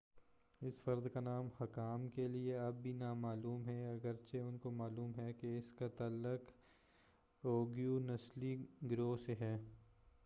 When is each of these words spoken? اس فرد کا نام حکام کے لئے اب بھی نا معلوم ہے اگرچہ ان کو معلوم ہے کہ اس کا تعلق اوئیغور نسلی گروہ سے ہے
اس 0.61 0.81
فرد 0.83 1.07
کا 1.13 1.19
نام 1.19 1.47
حکام 1.61 2.07
کے 2.09 2.27
لئے 2.27 2.57
اب 2.57 2.81
بھی 2.81 2.93
نا 2.93 3.13
معلوم 3.13 3.65
ہے 3.65 3.77
اگرچہ 3.85 4.37
ان 4.37 4.57
کو 4.57 4.71
معلوم 4.71 5.11
ہے 5.17 5.31
کہ 5.33 5.57
اس 5.57 5.71
کا 5.79 5.87
تعلق 5.87 6.51
اوئیغور 7.43 8.01
نسلی 8.01 8.55
گروہ 8.91 9.15
سے 9.25 9.35
ہے 9.39 9.57